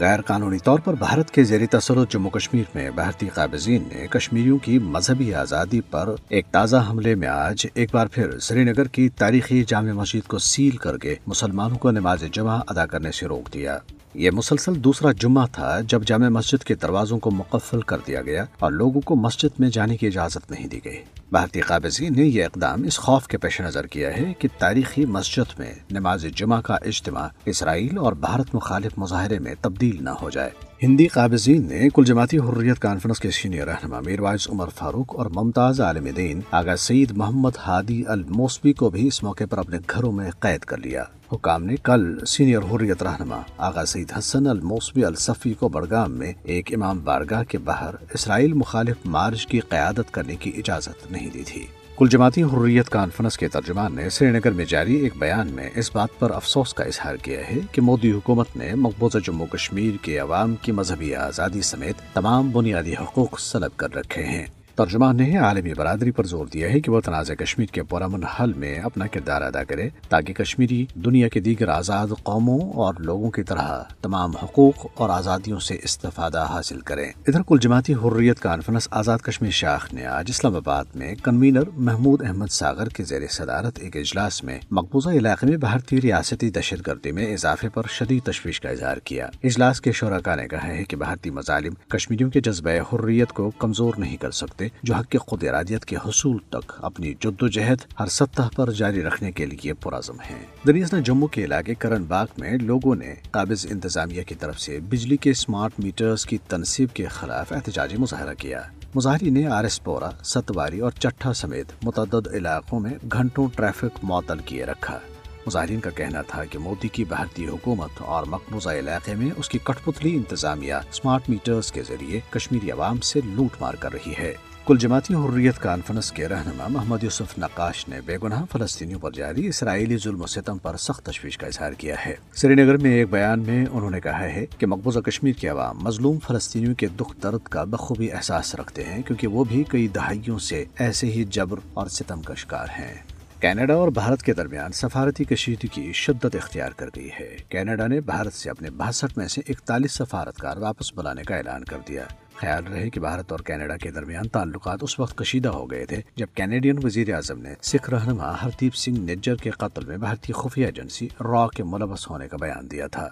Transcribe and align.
غیر 0.00 0.20
قانونی 0.20 0.58
طور 0.58 0.78
پر 0.78 0.94
بھارت 0.94 1.30
کے 1.30 1.44
زیر 1.44 1.60
تسلط 1.70 2.12
جموں 2.12 2.30
کشمیر 2.30 2.62
میں 2.74 2.90
بھارتی 2.90 3.28
قابضین 3.34 3.82
نے 3.92 4.06
کشمیریوں 4.10 4.58
کی 4.58 4.78
مذہبی 4.78 5.34
آزادی 5.34 5.80
پر 5.80 6.14
ایک 6.28 6.46
تازہ 6.50 6.76
حملے 6.90 7.14
میں 7.14 7.28
آج 7.28 7.66
ایک 7.74 7.88
بار 7.92 8.06
پھر 8.06 8.38
سری 8.38 8.64
نگر 8.64 8.88
کی 8.88 9.08
تاریخی 9.08 9.64
جامع 9.64 9.92
مسجد 9.92 10.28
کو 10.28 10.38
سیل 10.38 10.76
کر 10.76 10.98
کے 10.98 11.14
مسلمانوں 11.26 11.78
کو 11.78 11.90
نماز 11.90 12.24
جمعہ 12.32 12.60
ادا 12.68 12.86
کرنے 12.86 13.12
سے 13.12 13.26
روک 13.26 13.54
دیا۔ 13.54 13.78
یہ 14.14 14.30
مسلسل 14.30 14.84
دوسرا 14.84 15.12
جمعہ 15.12 15.46
تھا 15.52 15.80
جب 15.80 16.02
جامع 16.06 16.28
مسجد 16.28 16.64
کے 16.64 16.74
دروازوں 16.74 17.18
کو 17.18 17.30
مقفل 17.30 17.80
کر 17.80 17.96
دیا 18.06 18.22
گیا 18.22 18.44
اور 18.58 18.72
لوگوں 18.72 19.00
کو 19.00 19.16
مسجد 19.16 19.60
میں 19.60 19.70
جانے 19.70 19.96
کی 19.96 20.06
اجازت 20.06 20.50
نہیں 20.50 20.68
دی 20.68 20.80
گئی۔ 20.84 21.02
بھارتی 21.30 21.60
قابضین 21.60 22.12
نے 22.16 22.24
یہ 22.26 22.44
اقدام 22.44 22.82
اس 22.82 22.98
خوف 22.98 23.26
کے 23.26 23.38
پیش 23.38 23.60
نظر 23.60 23.86
کیا 23.86 24.16
ہے 24.16 24.32
کہ 24.38 24.48
تاریخی 24.58 25.04
مسجد 25.04 25.58
میں 25.58 25.74
نماز 25.90 26.26
جمعہ 26.36 26.60
کا 26.60 26.74
اجتماع 26.74 27.28
اسرائیل 27.44 27.98
اور 27.98 28.12
بھارت 28.12 28.54
مخالف 28.54 28.92
مظاہرے 28.96 29.38
میں 29.38 29.54
تبدیل 29.60 30.04
نہ 30.04 30.10
ہو 30.10 30.30
جائے۔ 30.30 30.69
ہندی 30.82 31.06
قابضین 31.06 31.68
نے 31.68 31.88
کل 31.94 32.04
جماعتی 32.04 32.38
حریت 32.38 32.78
کانفرنس 32.78 33.18
کے 33.18 33.30
سینئر 33.30 33.68
رہنما 33.68 34.00
میروائز 34.00 34.46
عمر 34.50 34.68
فاروق 34.68 35.16
اور 35.16 35.26
ممتاز 35.26 35.80
عالم 35.80 36.08
دین 36.16 36.40
آغا 36.50 36.76
سعید 36.76 37.10
محمد 37.10 37.50
ہادی 37.66 38.02
الموسبی 38.06 38.72
کو 38.72 38.90
بھی 38.90 39.06
اس 39.06 39.22
موقع 39.22 39.44
پر 39.50 39.58
اپنے 39.58 39.78
گھروں 39.90 40.12
میں 40.12 40.30
قید 40.38 40.60
کر 40.60 40.78
لیا۔ 40.78 41.04
حکام 41.32 41.64
نے 41.64 41.74
کل 41.82 42.24
سینئر 42.26 42.58
حریت 42.58 43.02
رہنما 43.02 43.40
آغا 43.58 43.84
سعید 43.84 44.12
حسن 44.18 44.46
الموسبی 44.46 45.04
الصفی 45.04 45.54
کو 45.54 45.68
بڑگام 45.68 46.10
میں 46.10 46.32
ایک 46.42 46.74
امام 46.74 46.98
بارگاہ 47.04 47.42
کے 47.42 47.58
باہر 47.58 47.94
اسرائیل 48.14 48.52
مخالف 48.52 48.96
مارچ 49.04 49.46
کی 49.46 49.60
قیادت 49.60 50.10
کرنے 50.10 50.36
کی 50.36 50.52
اجازت 50.56 51.12
نہیں 51.12 51.30
دی 51.34 51.42
تھی۔ 51.46 51.66
کل 52.00 52.08
جماعتی 52.08 52.42
حریت 52.42 52.88
کانفرنس 52.88 53.38
کے 53.38 53.48
ترجمان 53.48 53.94
نے 53.94 54.10
سری 54.10 54.30
نگر 54.30 54.50
میں 54.50 54.64
جاری 54.64 54.94
ایک 54.94 55.12
بیان 55.18 55.48
میں 55.48 55.70
اس 55.74 55.90
بات 55.94 56.08
پر 56.18 56.30
افسوس 56.30 56.74
کا 56.74 56.84
اظہار 56.84 57.14
کیا 57.14 57.40
ہے 57.40 57.58
کہ 57.72 57.82
مودی 57.82 58.12
حکومت 58.12 58.56
نے 58.56 58.74
مقبوضہ 58.74 59.18
جموں 59.18 59.46
کشمیر 59.46 59.92
کے 60.02 60.18
عوام 60.18 60.54
کی 60.56 60.72
مذہبی 60.72 61.14
آزادی 61.14 61.62
سمیت 61.62 62.14
تمام 62.14 62.50
بنیادی 62.50 62.94
حقوق 62.94 63.40
سلب 63.40 63.76
کر 63.76 63.94
رکھے 63.94 64.22
ہیں۔ 64.22 64.46
ترجمان 64.80 65.16
نے 65.16 65.36
عالمی 65.36 65.74
برادری 65.74 66.10
پر 66.10 66.24
زور 66.24 66.46
دیا 66.46 66.68
ہے 66.68 66.80
کہ 66.80 66.90
وہ 66.90 67.00
تنازع 67.00 67.34
کشمیر 67.34 67.66
کے 67.66 67.82
پرامن 67.82 68.24
حل 68.24 68.52
میں 68.52 68.78
اپنا 68.78 69.06
کردار 69.06 69.42
ادا 69.42 69.64
کرے 69.64 69.88
تاکہ 70.08 70.32
کشمیری 70.32 70.86
دنیا 70.94 71.28
کے 71.28 71.40
دیگر 71.40 71.68
آزاد 71.68 72.06
قوموں 72.22 72.72
اور 72.72 72.94
لوگوں 72.98 73.30
کی 73.30 73.42
طرح 73.42 73.82
تمام 74.02 74.36
حقوق 74.36 74.86
اور 74.94 75.10
آزادیوں 75.10 75.60
سے 75.60 75.76
استفادہ 75.82 76.46
حاصل 76.50 76.80
کریں۔ 76.80 77.12
ادھر 77.28 77.42
کل 77.42 77.58
جماعتی 77.60 77.94
حریت 77.94 78.40
کانفرنس 78.40 78.88
آزاد 78.90 79.18
کشمیر 79.18 79.50
شاخ 79.50 79.94
نے 79.94 80.06
آج 80.06 80.26
اسلام 80.28 80.56
آباد 80.56 80.84
میں 80.94 81.14
کنوینر 81.14 81.62
محمود 81.72 82.22
احمد 82.22 82.46
ساگر 82.46 82.88
کے 82.88 83.04
زیر 83.04 83.26
صدارت 83.30 83.78
ایک 83.78 83.96
اجلاس 83.96 84.44
میں 84.44 84.58
مقبوضہ 84.70 85.08
علاقے 85.08 85.46
میں 85.46 85.56
بھارتی 85.56 86.00
ریاستی 86.00 86.50
دہشت 86.50 86.86
گردی 86.86 87.12
میں 87.12 87.32
اضافے 87.32 87.68
پر 87.68 87.82
شدید 87.88 88.22
تشویش 88.22 88.60
کا 88.60 88.68
اظہار 88.68 88.96
کیا۔ 88.96 89.26
اجلاس 89.44 89.80
کے 89.80 89.92
شرکا 89.92 90.34
نے 90.34 90.48
کہا 90.48 90.66
ہے 90.66 90.84
کہ 90.84 90.96
بھارتی 90.96 91.30
مظالم 91.30 91.72
کشمیریوں 91.88 92.30
کے 92.30 92.40
جذبہ 92.40 92.70
حریت 92.92 93.28
کو 93.28 93.50
کمزور 93.50 93.94
نہیں 93.98 94.16
کر 94.16 94.30
سکتے 94.30 94.69
جو 94.82 94.94
حق 94.94 95.16
خود 95.20 95.44
ارادیت 95.44 95.84
کے 95.84 95.96
حصول 95.96 96.36
تک 96.50 96.72
اپنی 96.76 97.14
جد 97.20 97.42
و 97.42 97.48
جہد 97.48 97.78
ہر 98.00 98.06
سطح 98.06 98.42
پر 98.56 98.72
جاری 98.72 99.02
رکھنے 99.02 99.32
کے 99.32 99.46
لیے 99.46 99.72
پرعزم 99.72 100.20
ہیں۔ 100.20 100.46
دریس 100.66 100.92
نے 100.92 101.00
جموں 101.00 101.28
کے 101.28 101.44
علاقے 101.44 101.74
کرن 101.74 102.02
باغ 102.02 102.26
میں 102.38 102.56
لوگوں 102.56 102.94
نے 102.94 103.14
قابض 103.30 103.66
انتظامیہ 103.70 104.22
کی 104.22 104.34
طرف 104.34 104.60
سے 104.60 104.78
بجلی 104.80 105.16
کے 105.16 105.30
اسمارٹ 105.30 105.72
میٹرز 105.78 106.26
کی 106.26 106.38
تنصیب 106.48 106.88
کے 106.94 107.06
خلاف 107.06 107.52
احتجاجی 107.52 107.96
مظاہرہ 107.98 108.34
کیا۔ 108.34 108.60
مظاہری 108.94 109.30
نے 109.30 109.46
آر 109.46 109.64
ایس 109.64 109.84
پورا 109.84 110.10
ستواری 110.24 110.80
اور 110.80 110.90
چٹھا 110.90 111.32
سمیت 111.32 111.72
متعدد 111.82 112.26
علاقوں 112.34 112.80
میں 112.80 112.92
گھنٹوں 113.12 113.48
ٹریفک 113.56 113.98
معطل 114.02 114.38
کیے 114.44 114.64
رکھا۔ 114.64 114.98
مظاہرین 115.46 115.80
کا 115.80 115.90
کہنا 115.90 116.22
تھا 116.22 116.44
کہ 116.44 116.58
مودی 116.58 116.88
کی 116.88 117.04
بھارتی 117.04 117.46
حکومت 117.46 117.90
اور 117.98 118.26
مقبوضہ 118.26 118.68
علاقے 118.68 119.14
میں 119.14 119.30
اس 119.36 119.48
کی 119.48 119.58
کٹ 119.62 119.84
پتلی 119.84 120.14
انتظامیہ 120.14 120.74
اسمارٹ 120.74 121.30
میٹرز 121.30 121.72
کے 121.72 121.82
ذریعے 121.82 122.20
کشمیری 122.30 122.70
عوام 122.70 123.00
سے 123.00 123.20
لوٹ 123.24 123.60
مار 123.60 123.74
کر 123.74 123.92
رہی 123.92 124.12
ہے۔ 124.18 124.34
کل 124.66 124.76
جماعتی 124.78 125.14
حریت 125.14 125.58
کانفرنس 125.58 126.12
کے 126.12 126.28
رہنما 126.28 126.68
محمد 126.68 127.02
یوسف 127.02 127.38
نقاش 127.38 127.88
نے 127.88 128.00
بے 128.06 128.16
گناہ 128.22 128.44
فلسطینیوں 128.52 129.00
پر 129.00 129.10
جاری 129.10 129.46
اسرائیلی 129.46 129.96
ظلم 129.96 130.22
و 130.22 130.26
ستم 130.26 130.58
پر 130.58 130.76
سخت 130.76 131.06
تشویش 131.06 131.38
کا 131.38 131.46
اظہار 131.46 131.72
کیا 131.72 131.94
ہے۔ 132.06 132.14
سری 132.34 132.54
نگر 132.54 132.76
میں 132.76 132.90
ایک 132.90 133.10
بیان 133.10 133.40
میں 133.40 133.66
انہوں 133.72 133.90
نے 133.90 134.00
کہا 134.00 134.24
ہے 134.24 134.46
کہ 134.58 134.66
مقبوضہ 134.66 134.98
کشمیر 134.98 135.32
کے 135.32 135.48
عوام 135.48 135.78
مظلوم 135.78 136.18
فلسطینیوں 136.18 136.74
کے 136.74 136.86
دکھ 136.86 137.22
درد 137.22 137.40
کا 137.42 137.64
بخوبی 137.64 138.12
احساس 138.12 138.54
رکھتے 138.54 138.84
ہیں 138.84 139.02
کیونکہ 139.02 139.26
وہ 139.26 139.44
بھی 139.44 139.64
کئی 139.68 139.88
دہائیوں 139.88 140.38
سے 140.38 140.64
ایسے 140.78 141.06
ہی 141.06 141.24
جبر 141.24 141.58
اور 141.74 141.86
ستم 141.86 142.22
کا 142.22 142.34
شکار 142.34 142.66
ہیں۔ 142.78 142.94
کینیڈا 143.40 143.74
اور 143.74 143.88
بھارت 143.88 144.22
کے 144.22 144.34
درمیان 144.34 144.72
سفارتی 144.72 145.24
کشیدگی 145.24 145.68
کی 145.68 145.92
شدت 145.92 146.36
اختیار 146.36 146.70
کر 146.76 146.86
گئی 146.96 147.08
ہے۔ 147.20 147.36
کینیڈا 147.48 147.86
نے 147.86 148.00
بھارت 148.00 148.32
سے 148.32 148.50
اپنے 148.50 148.70
باسٹھ 148.70 149.18
میں 149.18 149.28
سے 149.28 149.40
اکتالیس 149.48 149.92
سفارتکار 149.92 150.56
واپس 150.56 150.94
بلانے 150.94 151.22
کا 151.22 151.36
اعلان 151.36 151.64
کر 151.64 151.76
دیا۔ 151.88 152.04
خیال 152.40 152.66
رہے 152.66 152.90
کہ 152.90 153.00
بھارت 153.00 153.32
اور 153.32 153.40
کینیڈا 153.40 153.76
کے 153.76 153.90
درمیان 153.90 154.28
تعلقات 154.28 154.78
اس 154.82 155.00
وقت 155.00 155.18
کشیدہ 155.18 155.48
ہو 155.48 155.70
گئے 155.70 155.84
تھے 155.86 156.00
جب 156.16 156.26
کینیڈین 156.34 156.78
وزیر 156.82 157.14
اعظم 157.14 157.40
نے 157.40 157.54
سکھ 157.62 157.90
رہنما 157.90 158.34
ہردیپ 158.42 158.74
سنگھ 158.74 158.98
نجر 158.98 159.36
کے 159.36 159.50
قتل 159.50 159.86
میں 159.86 159.96
بھارتی 159.96 160.32
خفیہ 160.32 160.66
ایجنسی 160.66 161.08
را 161.20 161.46
کے 161.56 161.64
ملوث 161.64 162.10
ہونے 162.10 162.28
کا 162.28 162.36
بیان 162.40 162.70
دیا 162.70 162.86
تھا۔ 162.86 163.08